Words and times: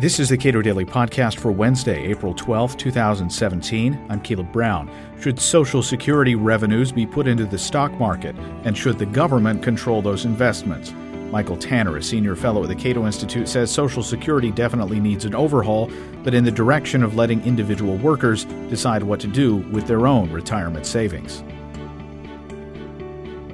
This 0.00 0.18
is 0.18 0.28
the 0.28 0.36
Cato 0.36 0.60
Daily 0.60 0.84
Podcast 0.84 1.38
for 1.38 1.52
Wednesday, 1.52 2.06
April 2.06 2.34
12, 2.34 2.76
2017. 2.76 4.06
I'm 4.08 4.20
Caleb 4.22 4.50
Brown. 4.50 4.90
Should 5.20 5.38
Social 5.38 5.84
Security 5.84 6.34
revenues 6.34 6.90
be 6.90 7.06
put 7.06 7.28
into 7.28 7.44
the 7.44 7.56
stock 7.56 7.92
market? 7.92 8.34
And 8.64 8.76
should 8.76 8.98
the 8.98 9.06
government 9.06 9.62
control 9.62 10.02
those 10.02 10.24
investments? 10.24 10.92
Michael 11.30 11.56
Tanner, 11.56 11.96
a 11.96 12.02
senior 12.02 12.34
fellow 12.34 12.64
at 12.64 12.68
the 12.70 12.74
Cato 12.74 13.06
Institute, 13.06 13.48
says 13.48 13.70
Social 13.70 14.02
Security 14.02 14.50
definitely 14.50 14.98
needs 14.98 15.26
an 15.26 15.34
overhaul, 15.36 15.88
but 16.24 16.34
in 16.34 16.42
the 16.42 16.50
direction 16.50 17.04
of 17.04 17.14
letting 17.14 17.40
individual 17.44 17.96
workers 17.98 18.46
decide 18.68 19.04
what 19.04 19.20
to 19.20 19.28
do 19.28 19.58
with 19.58 19.86
their 19.86 20.08
own 20.08 20.28
retirement 20.32 20.86
savings. 20.86 21.44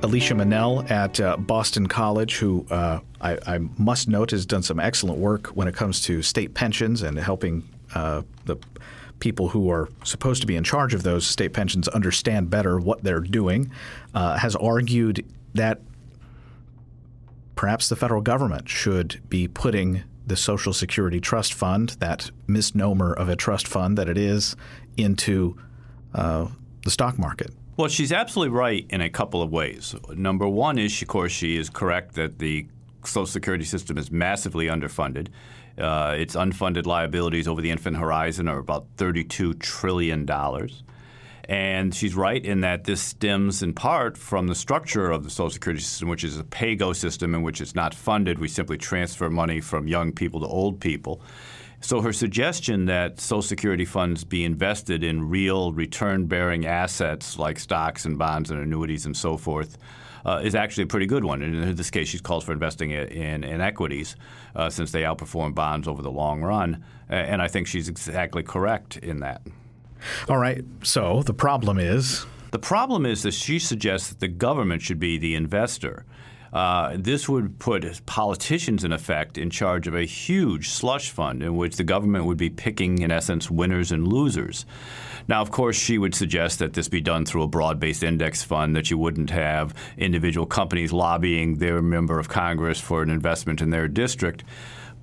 Alicia 0.02 0.34
Munnell 0.34 0.90
at 0.90 1.20
uh, 1.20 1.36
Boston 1.36 1.86
College, 1.86 2.38
who 2.38 2.64
uh, 2.70 3.00
I, 3.20 3.38
I, 3.46 3.58
must 3.76 4.08
note 4.08 4.30
has 4.30 4.46
done 4.46 4.62
some 4.62 4.80
excellent 4.80 5.18
work 5.18 5.48
when 5.48 5.68
it 5.68 5.74
comes 5.74 6.00
to 6.02 6.22
state 6.22 6.54
pensions 6.54 7.02
and 7.02 7.18
helping 7.18 7.68
uh, 7.94 8.22
the 8.46 8.56
people 9.18 9.48
who 9.48 9.70
are 9.70 9.90
supposed 10.02 10.40
to 10.40 10.46
be 10.46 10.56
in 10.56 10.64
charge 10.64 10.94
of 10.94 11.02
those 11.02 11.26
state 11.26 11.52
pensions 11.52 11.86
understand 11.88 12.48
better 12.48 12.78
what 12.78 13.04
they're 13.04 13.20
doing, 13.20 13.70
uh, 14.14 14.38
has 14.38 14.56
argued 14.56 15.24
that 15.54 15.80
perhaps 17.54 17.90
the 17.90 17.96
federal 17.96 18.22
government 18.22 18.70
should 18.70 19.20
be 19.28 19.46
putting 19.46 20.02
the 20.26 20.36
Social 20.36 20.72
Security 20.72 21.20
Trust 21.20 21.52
Fund, 21.52 21.90
that 22.00 22.30
misnomer 22.46 23.12
of 23.12 23.28
a 23.28 23.36
trust 23.36 23.68
fund 23.68 23.98
that 23.98 24.08
it 24.08 24.16
is, 24.16 24.56
into 24.96 25.58
uh, 26.14 26.46
the 26.84 26.90
stock 26.90 27.18
market. 27.18 27.50
Well, 27.80 27.88
she's 27.88 28.12
absolutely 28.12 28.54
right 28.54 28.84
in 28.90 29.00
a 29.00 29.08
couple 29.08 29.40
of 29.40 29.50
ways. 29.50 29.94
Number 30.14 30.46
one 30.46 30.76
is, 30.76 31.00
of 31.00 31.08
course, 31.08 31.32
she 31.32 31.56
is 31.56 31.70
correct 31.70 32.14
that 32.16 32.38
the 32.38 32.66
Social 33.04 33.24
Security 33.24 33.64
system 33.64 33.96
is 33.96 34.10
massively 34.10 34.66
underfunded. 34.66 35.28
Uh, 35.78 36.14
its 36.18 36.36
unfunded 36.36 36.84
liabilities 36.84 37.48
over 37.48 37.62
the 37.62 37.70
infinite 37.70 37.98
horizon 37.98 38.48
are 38.48 38.58
about 38.58 38.84
$32 38.98 39.58
trillion. 39.60 40.28
And 41.48 41.94
she's 41.94 42.14
right 42.14 42.44
in 42.44 42.60
that 42.60 42.84
this 42.84 43.00
stems 43.00 43.62
in 43.62 43.72
part 43.72 44.18
from 44.18 44.48
the 44.48 44.54
structure 44.54 45.10
of 45.10 45.24
the 45.24 45.30
Social 45.30 45.48
Security 45.48 45.82
system, 45.82 46.10
which 46.10 46.22
is 46.22 46.38
a 46.38 46.44
pay-go 46.44 46.92
system 46.92 47.34
in 47.34 47.40
which 47.40 47.62
it's 47.62 47.74
not 47.74 47.94
funded. 47.94 48.38
We 48.38 48.48
simply 48.48 48.76
transfer 48.76 49.30
money 49.30 49.62
from 49.62 49.88
young 49.88 50.12
people 50.12 50.40
to 50.40 50.46
old 50.46 50.80
people. 50.80 51.22
So 51.82 52.02
her 52.02 52.12
suggestion 52.12 52.84
that 52.86 53.20
Social 53.20 53.42
Security 53.42 53.84
funds 53.84 54.22
be 54.22 54.44
invested 54.44 55.02
in 55.02 55.30
real 55.30 55.72
return-bearing 55.72 56.66
assets 56.66 57.38
like 57.38 57.58
stocks 57.58 58.04
and 58.04 58.18
bonds 58.18 58.50
and 58.50 58.60
annuities 58.60 59.06
and 59.06 59.16
so 59.16 59.36
forth 59.36 59.78
uh, 60.26 60.42
is 60.44 60.54
actually 60.54 60.84
a 60.84 60.86
pretty 60.86 61.06
good 61.06 61.24
one. 61.24 61.40
And 61.42 61.54
in 61.54 61.74
this 61.76 61.90
case, 61.90 62.08
she 62.08 62.18
calls 62.18 62.44
for 62.44 62.52
investing 62.52 62.90
in, 62.90 63.42
in 63.42 63.60
equities 63.62 64.16
uh, 64.54 64.68
since 64.68 64.92
they 64.92 65.02
outperform 65.02 65.54
bonds 65.54 65.88
over 65.88 66.02
the 66.02 66.10
long 66.10 66.42
run. 66.42 66.84
And 67.08 67.40
I 67.40 67.48
think 67.48 67.66
she's 67.66 67.88
exactly 67.88 68.42
correct 68.42 68.98
in 68.98 69.20
that. 69.20 69.40
All 70.28 70.38
right. 70.38 70.62
So 70.82 71.22
the 71.22 71.34
problem 71.34 71.78
is? 71.78 72.26
The 72.50 72.58
problem 72.58 73.06
is 73.06 73.22
that 73.22 73.32
she 73.34 73.58
suggests 73.58 74.10
that 74.10 74.20
the 74.20 74.28
government 74.28 74.82
should 74.82 75.00
be 75.00 75.18
the 75.18 75.34
investor. 75.34 76.04
Uh, 76.52 76.96
this 76.98 77.28
would 77.28 77.58
put 77.58 78.04
politicians, 78.06 78.82
in 78.82 78.92
effect, 78.92 79.38
in 79.38 79.50
charge 79.50 79.86
of 79.86 79.94
a 79.94 80.04
huge 80.04 80.68
slush 80.68 81.10
fund 81.10 81.42
in 81.42 81.56
which 81.56 81.76
the 81.76 81.84
government 81.84 82.24
would 82.24 82.38
be 82.38 82.50
picking, 82.50 83.00
in 83.00 83.10
essence, 83.10 83.50
winners 83.50 83.92
and 83.92 84.08
losers. 84.08 84.66
Now, 85.28 85.40
of 85.40 85.52
course, 85.52 85.76
she 85.76 85.96
would 85.96 86.14
suggest 86.14 86.58
that 86.58 86.72
this 86.72 86.88
be 86.88 87.00
done 87.00 87.24
through 87.24 87.44
a 87.44 87.48
broad 87.48 87.78
based 87.78 88.02
index 88.02 88.42
fund, 88.42 88.74
that 88.74 88.90
you 88.90 88.98
wouldn't 88.98 89.30
have 89.30 89.74
individual 89.96 90.46
companies 90.46 90.92
lobbying 90.92 91.58
their 91.58 91.80
member 91.80 92.18
of 92.18 92.28
Congress 92.28 92.80
for 92.80 93.02
an 93.02 93.10
investment 93.10 93.60
in 93.60 93.70
their 93.70 93.86
district. 93.86 94.42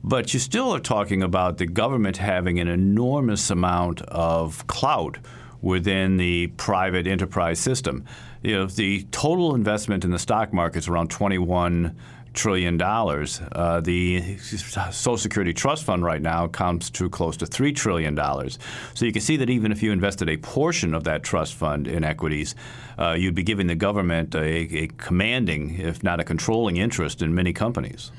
But 0.04 0.34
you 0.34 0.40
still 0.40 0.74
are 0.74 0.80
talking 0.80 1.24
about 1.24 1.58
the 1.58 1.66
government 1.66 2.18
having 2.18 2.60
an 2.60 2.68
enormous 2.68 3.50
amount 3.50 4.02
of 4.04 4.68
clout 4.68 5.18
within 5.62 6.18
the 6.18 6.48
private 6.48 7.08
enterprise 7.08 7.60
system. 7.60 8.06
You 8.44 8.56
know, 8.56 8.66
the 8.68 9.04
total 9.12 9.56
investment 9.56 10.06
in 10.06 10.12
the 10.12 10.20
stock 10.20 10.54
market 10.54 10.80
is 10.80 10.88
around 10.88 11.10
21 11.10 11.96
trillion 12.38 12.78
dollars. 12.78 13.42
Uh, 13.52 13.82
the 13.82 14.38
Social 14.38 15.18
Security 15.18 15.54
Trust 15.54 15.84
Fund 15.84 16.04
right 16.04 16.22
now 16.22 16.48
comes 16.48 16.90
to 16.92 17.10
close 17.10 17.36
to 17.38 17.46
three 17.46 17.74
trillion 17.74 18.16
dollars. 18.16 18.60
So 18.94 19.06
you 19.06 19.12
can 19.12 19.22
see 19.22 19.38
that 19.38 19.50
even 19.50 19.72
if 19.72 19.82
you 19.84 19.92
invested 19.92 20.30
a 20.30 20.38
portion 20.38 20.94
of 20.94 21.04
that 21.06 21.24
trust 21.24 21.56
fund 21.56 21.88
in 21.88 22.04
equities, 22.04 22.56
uh, 22.98 23.14
you'd 23.14 23.36
be 23.36 23.44
giving 23.44 23.68
the 23.68 23.76
government 23.76 24.36
a, 24.36 24.84
a, 24.84 24.88
commanding, 24.98 25.80
if 25.80 26.04
not 26.04 26.20
a 26.20 26.24
controlling, 26.24 26.78
interest 26.78 27.22
in 27.22 27.34
many 27.34 27.54
companies. 27.54 28.12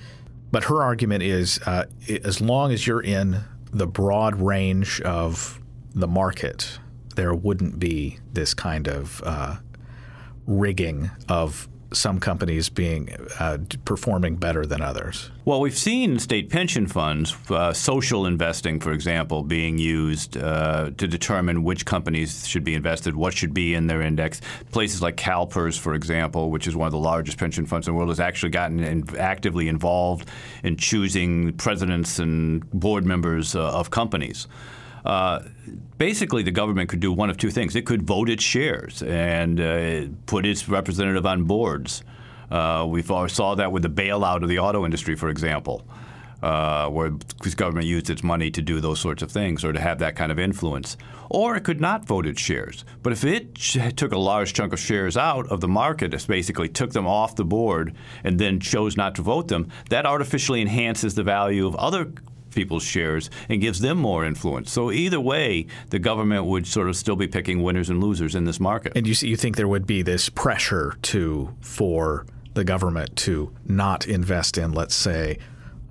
But 0.51 0.65
her 0.65 0.83
argument 0.83 1.23
is, 1.23 1.61
uh, 1.65 1.85
as 2.25 2.41
long 2.41 2.73
as 2.73 2.87
you're 2.87 3.03
in 3.03 3.41
the 3.73 3.87
broad 3.87 4.35
range 4.41 5.01
of 5.03 5.61
the 5.95 6.09
market 6.09 6.79
there 7.19 7.35
wouldn't 7.35 7.81
be 7.81 8.17
this 8.33 8.55
kind 8.55 8.87
of 8.87 9.21
uh, 9.27 9.57
rigging 10.47 11.11
of 11.29 11.69
some 11.93 12.21
companies 12.21 12.69
being 12.69 13.09
uh, 13.41 13.59
performing 13.85 14.37
better 14.37 14.65
than 14.65 14.81
others? 14.81 15.29
Well, 15.45 15.61
we've 15.61 15.77
seen 15.77 16.21
state 16.21 16.49
pension 16.49 16.87
funds, 16.87 17.35
uh, 17.51 17.73
social 17.73 18.25
investing, 18.25 18.79
for 18.79 18.93
example, 18.93 19.43
being 19.43 19.79
used 19.79 20.37
uh, 20.37 20.91
to 20.97 21.09
determine 21.09 21.65
which 21.65 21.85
companies 21.85 22.47
should 22.47 22.63
be 22.63 22.75
invested, 22.75 23.17
what 23.17 23.35
should 23.35 23.53
be 23.53 23.75
in 23.75 23.89
their 23.89 24.01
index. 24.01 24.41
Places 24.71 25.03
like 25.03 25.17
CalPERS, 25.17 25.77
for 25.77 25.95
example, 25.95 26.53
which 26.53 26.69
is 26.69 26.77
one 26.77 26.87
of 26.87 26.93
the 26.93 26.99
largest 26.99 27.37
pension 27.37 27.67
funds 27.67 27.89
in 27.89 27.95
the 27.95 27.97
world, 27.97 28.11
has 28.11 28.21
actually 28.21 28.51
gotten 28.51 28.79
in, 28.79 29.17
actively 29.19 29.67
involved 29.67 30.29
in 30.63 30.77
choosing 30.77 31.53
presidents 31.55 32.21
and 32.21 32.71
board 32.71 33.05
members 33.05 33.57
uh, 33.57 33.73
of 33.73 33.91
companies. 33.91 34.47
Uh, 35.05 35.41
basically, 35.97 36.43
the 36.43 36.51
government 36.51 36.89
could 36.89 37.01
do 37.01 37.13
one 37.13 37.31
of 37.31 37.37
two 37.37 37.51
things. 37.51 37.77
It 37.77 37.87
could 37.87 38.03
vote 38.03 38.29
its 38.29 38.43
shares 38.43 39.03
and 39.03 39.61
uh, 39.61 40.07
put 40.27 40.47
its 40.47 40.69
representative 40.69 41.27
on 41.27 41.45
boards. 41.45 42.03
Uh, 42.51 42.87
we 42.89 43.03
saw 43.03 43.55
that 43.57 43.73
with 43.73 43.83
the 43.83 43.91
bailout 43.91 44.43
of 44.43 44.49
the 44.49 44.59
auto 44.59 44.85
industry, 44.85 45.15
for 45.15 45.29
example, 45.29 45.87
uh, 46.43 46.89
where 46.89 47.11
the 47.11 47.51
government 47.57 47.87
used 47.87 48.09
its 48.11 48.23
money 48.23 48.51
to 48.51 48.63
do 48.63 48.81
those 48.81 49.01
sorts 49.01 49.23
of 49.23 49.31
things 49.31 49.65
or 49.65 49.73
to 49.73 49.81
have 49.81 49.99
that 49.99 50.17
kind 50.17 50.33
of 50.33 50.39
influence. 50.39 50.97
Or 51.31 51.57
it 51.57 51.65
could 51.65 51.81
not 51.81 52.07
vote 52.07 52.27
its 52.27 52.41
shares. 52.41 52.85
But 53.03 53.13
if 53.13 53.25
it 53.25 53.55
took 53.97 54.13
a 54.13 54.19
large 54.19 54.55
chunk 54.55 54.73
of 54.73 54.81
shares 54.81 55.17
out 55.17 55.47
of 55.49 55.61
the 55.61 55.69
market, 55.69 56.15
it 56.15 56.27
basically 56.27 56.69
took 56.69 56.93
them 56.93 57.07
off 57.07 57.37
the 57.37 57.45
board 57.45 57.95
and 58.25 58.39
then 58.39 58.61
chose 58.61 58.97
not 58.97 59.15
to 59.17 59.23
vote 59.23 59.49
them, 59.49 59.69
that 59.91 60.07
artificially 60.07 60.63
enhances 60.63 61.15
the 61.15 61.23
value 61.23 61.67
of 61.67 61.77
other 61.77 62.13
people's 62.51 62.83
shares 62.83 63.31
and 63.49 63.61
gives 63.61 63.81
them 63.81 63.99
more 63.99 64.25
influence. 64.25 64.71
So 64.71 64.91
either 64.91 65.21
way, 65.21 65.67
the 65.91 65.99
government 65.99 66.47
would 66.47 66.67
sort 66.67 66.89
of 66.89 66.97
still 66.97 67.17
be 67.17 67.29
picking 67.29 67.63
winners 67.63 67.91
and 67.91 68.03
losers 68.03 68.35
in 68.35 68.45
this 68.45 68.61
market. 68.61 68.93
And 68.97 69.07
you 69.07 69.15
you 69.29 69.37
think 69.37 69.57
there 69.57 69.69
would 69.69 69.87
be 69.87 70.03
this 70.03 70.29
pressure 70.29 70.97
to 71.03 71.55
for 71.61 72.27
the 72.55 72.65
government 72.65 73.15
to 73.17 73.53
not 73.67 74.07
invest 74.07 74.59
in, 74.59 74.73
let's 74.73 74.95
say, 74.95 75.39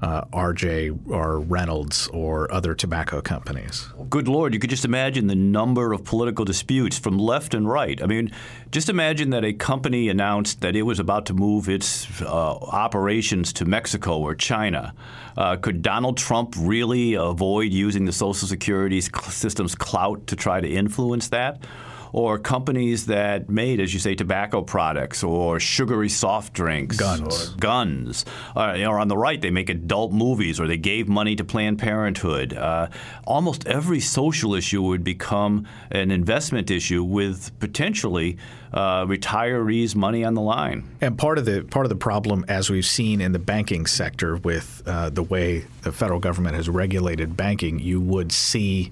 uh, 0.01 0.25
RJ 0.25 1.09
or 1.09 1.39
Reynolds 1.39 2.07
or 2.09 2.51
other 2.53 2.75
tobacco 2.75 3.21
companies. 3.21 3.87
Good 4.09 4.27
Lord, 4.27 4.53
you 4.53 4.59
could 4.59 4.69
just 4.69 4.85
imagine 4.85 5.27
the 5.27 5.35
number 5.35 5.91
of 5.91 6.03
political 6.03 6.45
disputes 6.45 6.99
from 6.99 7.17
left 7.17 7.53
and 7.53 7.67
right. 7.67 8.01
I 8.01 8.05
mean, 8.05 8.31
just 8.71 8.89
imagine 8.89 9.31
that 9.31 9.43
a 9.43 9.53
company 9.53 10.09
announced 10.09 10.61
that 10.61 10.75
it 10.75 10.83
was 10.83 10.99
about 10.99 11.25
to 11.27 11.33
move 11.33 11.67
its 11.67 12.21
uh, 12.21 12.27
operations 12.27 13.53
to 13.53 13.65
Mexico 13.65 14.19
or 14.19 14.35
China. 14.35 14.93
Uh, 15.35 15.55
could 15.55 15.81
Donald 15.81 16.17
Trump 16.17 16.53
really 16.57 17.15
avoid 17.15 17.71
using 17.71 18.05
the 18.05 18.11
Social 18.11 18.47
Security 18.47 19.01
system's 19.01 19.73
clout 19.73 20.27
to 20.27 20.35
try 20.35 20.61
to 20.61 20.67
influence 20.67 21.29
that? 21.29 21.63
Or 22.13 22.37
companies 22.39 23.05
that 23.07 23.49
made, 23.49 23.79
as 23.79 23.93
you 23.93 23.99
say, 23.99 24.15
tobacco 24.15 24.61
products 24.61 25.23
or 25.23 25.59
sugary 25.59 26.09
soft 26.09 26.53
drinks, 26.53 26.97
guns, 26.97 27.53
or 27.53 27.57
guns. 27.57 28.25
Uh, 28.55 28.77
or 28.87 28.99
on 28.99 29.07
the 29.07 29.17
right, 29.17 29.41
they 29.41 29.51
make 29.51 29.69
adult 29.69 30.11
movies, 30.11 30.59
or 30.59 30.67
they 30.67 30.77
gave 30.77 31.07
money 31.07 31.35
to 31.35 31.43
Planned 31.43 31.79
Parenthood. 31.79 32.53
Uh, 32.53 32.87
almost 33.25 33.67
every 33.67 33.99
social 33.99 34.53
issue 34.53 34.81
would 34.81 35.03
become 35.03 35.67
an 35.91 36.11
investment 36.11 36.71
issue 36.71 37.03
with 37.03 37.57
potentially 37.59 38.37
uh, 38.73 39.05
retirees' 39.05 39.95
money 39.95 40.23
on 40.23 40.33
the 40.33 40.41
line. 40.41 40.89
And 41.01 41.17
part 41.17 41.37
of 41.37 41.45
the 41.45 41.63
part 41.63 41.85
of 41.85 41.89
the 41.89 41.95
problem, 41.95 42.45
as 42.47 42.69
we've 42.69 42.85
seen 42.85 43.21
in 43.21 43.31
the 43.31 43.39
banking 43.39 43.85
sector, 43.85 44.37
with 44.37 44.83
uh, 44.85 45.09
the 45.09 45.23
way 45.23 45.65
the 45.81 45.91
federal 45.91 46.19
government 46.19 46.55
has 46.55 46.69
regulated 46.69 47.37
banking, 47.37 47.79
you 47.79 48.01
would 48.01 48.31
see 48.31 48.91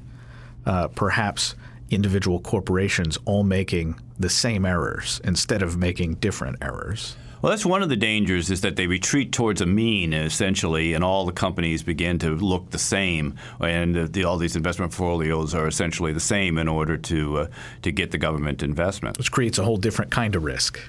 uh, 0.65 0.87
perhaps 0.89 1.55
individual 1.89 2.39
corporations 2.39 3.17
all 3.25 3.43
making 3.43 3.99
the 4.17 4.29
same 4.29 4.65
errors 4.65 5.21
instead 5.23 5.61
of 5.61 5.77
making 5.77 6.15
different 6.15 6.57
errors. 6.61 7.15
Well, 7.41 7.51
that's 7.51 7.65
one 7.65 7.83
of 7.83 7.89
the 7.89 7.95
dangers 7.95 8.49
is 8.49 8.61
that 8.61 8.75
they 8.75 8.87
retreat 8.87 9.31
towards 9.31 9.61
a 9.61 9.67
mean 9.67 10.13
essentially, 10.13 10.93
and 10.93 11.03
all 11.03 11.25
the 11.25 11.31
companies 11.31 11.83
begin 11.83 12.17
to 12.19 12.35
look 12.35 12.71
the 12.71 12.79
same, 12.79 13.35
and 13.59 14.11
the, 14.11 14.23
all 14.23 14.37
these 14.37 14.55
investment 14.55 14.91
portfolios 14.91 15.53
are 15.53 15.67
essentially 15.67 16.11
the 16.11 16.19
same 16.19 16.57
in 16.57 16.67
order 16.67 16.97
to 16.97 17.37
uh, 17.37 17.47
to 17.83 17.91
get 17.91 18.09
the 18.09 18.17
government 18.17 18.63
investment, 18.63 19.19
which 19.19 19.31
creates 19.31 19.59
a 19.59 19.63
whole 19.63 19.77
different 19.77 20.09
kind 20.09 20.35
of 20.35 20.43
risk. 20.43 20.79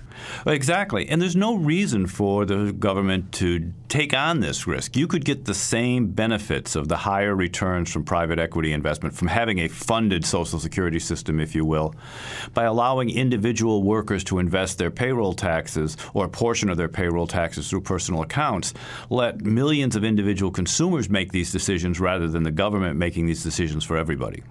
Exactly. 0.46 1.08
And 1.08 1.20
there's 1.20 1.36
no 1.36 1.56
reason 1.56 2.06
for 2.06 2.44
the 2.44 2.72
government 2.72 3.32
to 3.32 3.72
take 3.88 4.14
on 4.14 4.40
this 4.40 4.66
risk. 4.66 4.96
You 4.96 5.06
could 5.06 5.24
get 5.24 5.44
the 5.44 5.54
same 5.54 6.08
benefits 6.08 6.76
of 6.76 6.88
the 6.88 6.96
higher 6.96 7.34
returns 7.34 7.90
from 7.90 8.04
private 8.04 8.38
equity 8.38 8.72
investment, 8.72 9.14
from 9.14 9.28
having 9.28 9.60
a 9.60 9.68
funded 9.68 10.24
Social 10.24 10.58
Security 10.58 10.98
system, 10.98 11.40
if 11.40 11.54
you 11.54 11.64
will, 11.64 11.94
by 12.54 12.64
allowing 12.64 13.10
individual 13.10 13.82
workers 13.82 14.24
to 14.24 14.38
invest 14.38 14.78
their 14.78 14.90
payroll 14.90 15.34
taxes 15.34 15.96
or 16.14 16.26
a 16.26 16.28
portion 16.28 16.68
of 16.68 16.76
their 16.76 16.88
payroll 16.88 17.26
taxes 17.26 17.68
through 17.70 17.80
personal 17.82 18.22
accounts. 18.22 18.74
Let 19.10 19.42
millions 19.42 19.96
of 19.96 20.04
individual 20.04 20.50
consumers 20.50 21.08
make 21.08 21.32
these 21.32 21.52
decisions 21.52 22.00
rather 22.00 22.28
than 22.28 22.42
the 22.42 22.50
government 22.50 22.98
making 22.98 23.26
these 23.26 23.42
decisions 23.42 23.84
for 23.84 23.96
everybody. 23.96 24.42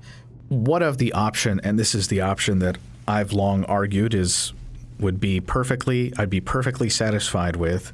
What 0.50 0.84
of 0.84 0.98
the 1.00 1.12
option, 1.14 1.60
and 1.64 1.80
this 1.80 1.96
is 1.96 2.08
the 2.08 2.22
option 2.22 2.60
that 2.60 2.78
I've 3.08 3.34
long 3.34 3.64
argued 3.66 4.14
is 4.14 4.54
would 5.00 5.20
be 5.20 5.40
perfectly 5.42 6.14
I'd 6.18 6.30
be 6.30 6.42
perfectly 6.42 6.90
satisfied 6.90 7.56
with. 7.56 7.92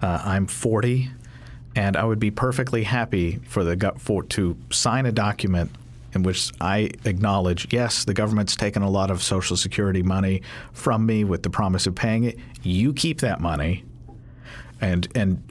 Uh, 0.00 0.20
I'm 0.24 0.46
40, 0.46 1.10
and 1.76 1.96
I 1.96 2.04
would 2.04 2.18
be 2.18 2.30
perfectly 2.30 2.82
happy 2.82 3.40
for 3.46 3.64
the 3.64 3.92
for 3.98 4.22
to 4.24 4.56
sign 4.70 5.06
a 5.06 5.12
document 5.12 5.70
in 6.14 6.22
which 6.22 6.52
I 6.60 6.90
acknowledge, 7.04 7.72
yes, 7.72 8.04
the 8.04 8.14
government's 8.14 8.54
taken 8.54 8.82
a 8.82 8.90
lot 8.90 9.10
of 9.10 9.22
Social 9.22 9.56
Security 9.56 10.02
money 10.02 10.42
from 10.72 11.06
me 11.06 11.24
with 11.24 11.42
the 11.42 11.50
promise 11.50 11.86
of 11.86 11.94
paying 11.94 12.24
it. 12.24 12.38
You 12.62 12.92
keep 12.92 13.20
that 13.20 13.40
money, 13.40 13.84
and 14.80 15.08
and 15.14 15.42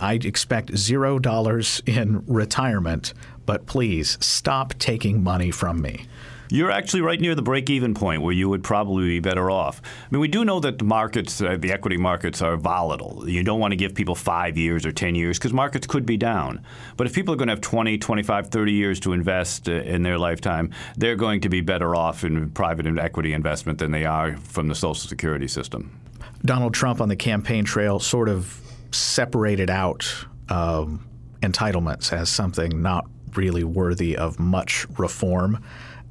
I 0.00 0.14
expect 0.14 0.76
zero 0.76 1.18
dollars 1.18 1.82
in 1.86 2.24
retirement, 2.26 3.14
but 3.46 3.66
please 3.66 4.18
stop 4.20 4.74
taking 4.78 5.22
money 5.22 5.50
from 5.50 5.80
me. 5.80 6.06
You're 6.48 6.70
actually 6.70 7.00
right 7.00 7.20
near 7.20 7.34
the 7.34 7.42
break-even 7.42 7.94
point 7.94 8.22
where 8.22 8.32
you 8.32 8.48
would 8.48 8.62
probably 8.62 9.06
be 9.06 9.20
better 9.20 9.50
off. 9.50 9.82
I 9.84 10.08
mean, 10.10 10.20
we 10.20 10.28
do 10.28 10.44
know 10.44 10.60
that 10.60 10.78
the 10.78 10.84
markets, 10.84 11.40
uh, 11.40 11.56
the 11.58 11.72
equity 11.72 11.96
markets, 11.96 12.42
are 12.42 12.56
volatile. 12.56 13.28
You 13.28 13.42
don't 13.42 13.58
want 13.60 13.72
to 13.72 13.76
give 13.76 13.94
people 13.94 14.14
five 14.14 14.56
years 14.56 14.86
or 14.86 14.92
10 14.92 15.14
years 15.14 15.38
because 15.38 15.52
markets 15.52 15.86
could 15.86 16.06
be 16.06 16.16
down. 16.16 16.64
But 16.96 17.06
if 17.06 17.14
people 17.14 17.34
are 17.34 17.36
going 17.36 17.48
to 17.48 17.52
have 17.52 17.60
20, 17.60 17.98
25, 17.98 18.48
30 18.48 18.72
years 18.72 19.00
to 19.00 19.12
invest 19.12 19.68
uh, 19.68 19.72
in 19.72 20.02
their 20.02 20.18
lifetime, 20.18 20.70
they're 20.96 21.16
going 21.16 21.40
to 21.42 21.48
be 21.48 21.60
better 21.60 21.94
off 21.96 22.24
in 22.24 22.50
private 22.50 22.86
equity 22.98 23.32
investment 23.32 23.78
than 23.78 23.90
they 23.90 24.04
are 24.04 24.36
from 24.36 24.68
the 24.68 24.74
Social 24.74 25.08
Security 25.08 25.48
system. 25.48 26.00
Donald 26.44 26.74
Trump 26.74 27.00
on 27.00 27.08
the 27.08 27.16
campaign 27.16 27.64
trail 27.64 27.98
sort 27.98 28.28
of 28.28 28.60
separated 28.92 29.70
out 29.70 30.26
um, 30.48 31.06
entitlements 31.42 32.12
as 32.12 32.28
something 32.28 32.82
not 32.82 33.06
really 33.34 33.64
worthy 33.64 34.16
of 34.16 34.38
much 34.38 34.86
reform 34.98 35.62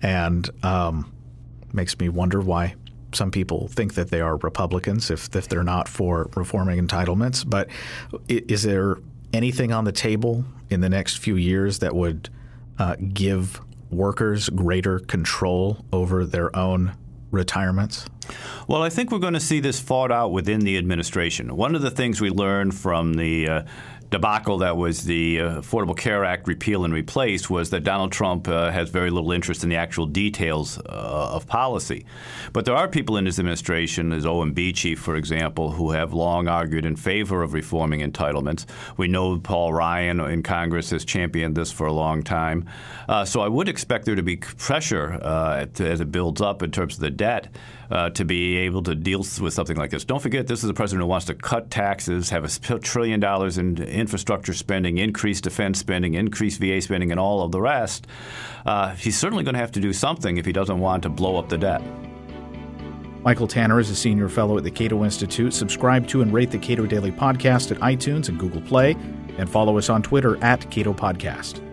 and 0.06 0.48
um, 0.64 1.12
makes 1.74 1.98
me 1.98 2.10
wonder 2.10 2.40
why 2.40 2.76
some 3.12 3.32
people 3.32 3.68
think 3.70 3.96
that 3.96 4.12
they 4.12 4.22
are 4.22 4.38
Republicans 4.38 5.10
if, 5.10 5.36
if 5.36 5.50
they're 5.50 5.64
not 5.64 5.88
for 5.88 6.30
reforming 6.36 6.86
entitlements. 6.86 7.48
But 7.48 7.70
is 8.28 8.62
there 8.62 8.98
anything 9.34 9.72
on 9.72 9.84
the 9.84 9.92
table 9.92 10.46
in 10.70 10.82
the 10.82 10.90
next 10.90 11.18
few 11.18 11.38
years 11.38 11.80
that 11.80 11.96
would 11.96 12.30
uh, 12.78 12.98
give 13.14 13.60
workers 13.90 14.48
greater 14.50 15.00
control 15.00 15.84
over 15.92 16.24
their 16.24 16.56
own 16.56 16.96
retirements? 17.32 18.06
Well, 18.68 18.82
I 18.82 18.90
think 18.90 19.12
we're 19.12 19.20
going 19.20 19.34
to 19.34 19.40
see 19.40 19.60
this 19.60 19.80
fought 19.80 20.12
out 20.12 20.32
within 20.32 20.62
the 20.62 20.78
administration. 20.78 21.56
One 21.56 21.76
of 21.76 21.82
the 21.82 21.92
things 21.92 22.20
we 22.20 22.30
learned 22.30 22.74
from 22.76 23.14
the 23.14 23.48
uh, 23.48 23.64
debacle 24.16 24.60
that 24.60 24.78
was 24.78 25.04
the 25.04 25.42
uh, 25.42 25.62
Affordable 25.62 25.98
Care 25.98 26.24
Act 26.24 26.48
repeal 26.48 26.86
and 26.86 26.94
replace 26.94 27.50
was 27.50 27.70
that 27.72 27.84
Donald 27.84 28.12
Trump 28.12 28.48
uh, 28.48 28.72
has 28.72 28.90
very 28.90 29.10
little 29.10 29.32
interest 29.32 29.64
in 29.64 29.70
the 29.70 29.76
actual 29.76 30.06
details 30.06 30.78
uh, 30.78 30.82
of 31.34 31.48
policy. 31.48 32.06
But 32.54 32.66
there 32.66 32.76
are 32.76 32.88
people 32.88 33.18
in 33.18 33.26
his 33.26 33.40
administration, 33.40 34.12
as 34.12 34.26
OMB 34.26 34.76
chief, 34.76 35.00
for 35.00 35.16
example, 35.16 35.72
who 35.72 35.92
have 35.92 36.14
long 36.14 36.48
argued 36.48 36.86
in 36.86 36.96
favor 36.96 37.42
of 37.42 37.54
reforming 37.54 38.00
entitlements. 38.00 38.66
We 38.96 39.08
know 39.08 39.38
Paul 39.40 39.74
Ryan 39.74 40.20
in 40.22 40.44
Congress 40.44 40.92
has 40.92 41.04
championed 41.04 41.56
this 41.56 41.72
for 41.72 41.88
a 41.88 41.94
long 41.94 42.24
time. 42.24 42.70
Uh, 43.10 43.26
so 43.26 43.42
I 43.42 43.48
would 43.48 43.68
expect 43.68 44.06
there 44.06 44.16
to 44.16 44.24
be 44.24 44.38
pressure 44.38 45.20
uh, 45.22 45.66
as 45.80 46.00
it 46.00 46.12
builds 46.12 46.42
up 46.42 46.64
in 46.64 46.72
terms 46.72 46.96
of 46.96 47.00
the 47.02 47.12
debt 47.12 47.50
uh, 47.90 48.10
to 48.12 48.26
be 48.26 48.58
able 48.58 48.84
to 48.84 48.96
deal 48.96 49.20
with 49.20 49.54
something 49.54 49.78
like 49.78 49.92
this. 49.92 50.06
Don't 50.06 50.22
forget, 50.22 50.48
this 50.48 50.64
is 50.64 50.70
a 50.70 50.74
president 50.74 51.04
who 51.04 51.08
wants 51.08 51.26
to 51.28 51.34
cut 51.34 51.70
taxes, 51.70 52.30
have 52.30 52.44
a 52.44 52.80
trillion 52.80 53.20
dollars 53.20 53.58
in 53.58 53.82
infrastructure 53.84 54.54
spending, 54.54 54.98
increase 54.98 55.42
defense 55.42 55.80
spending, 55.80 56.14
increase 56.14 56.58
VA 56.58 56.82
spending, 56.82 57.12
and 57.12 57.20
all 57.20 57.44
of 57.44 57.52
the 57.52 57.62
rest. 57.62 58.08
Uh, 58.66 58.90
he's 58.96 59.18
certainly 59.18 59.44
going 59.44 59.54
to 59.54 59.60
have 59.60 59.72
to 59.74 59.80
do 59.80 59.94
something 59.94 60.38
if 60.38 60.46
he 60.46 60.52
doesn't 60.52 60.80
want 60.80 61.04
to 61.04 61.10
blow 61.10 61.38
up 61.38 61.50
the 61.50 61.58
debt. 61.58 61.82
Michael 63.24 63.48
Tanner 63.48 63.80
is 63.80 63.90
a 63.90 63.96
senior 63.96 64.30
fellow 64.30 64.56
at 64.56 64.64
the 64.64 64.70
Cato 64.70 65.04
Institute. 65.04 65.52
Subscribe 65.52 66.08
to 66.10 66.22
and 66.22 66.32
rate 66.32 66.52
the 66.52 66.60
Cato 66.60 66.86
Daily 66.86 67.12
Podcast 67.12 67.72
at 67.72 67.80
iTunes 67.80 68.30
and 68.30 68.40
Google 68.40 68.62
Play, 68.62 68.92
and 69.40 69.50
follow 69.50 69.80
us 69.80 69.90
on 69.90 70.04
Twitter 70.04 70.42
at 70.44 70.70
Cato 70.70 70.94
Podcast. 70.94 71.65